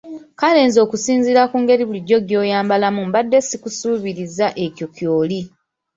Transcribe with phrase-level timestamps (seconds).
[0.39, 5.39] Kale nze okusinziira ku ngeri bulijjo gy’oyambalamu mbadde sikusuubiriza ekyo ky’oli!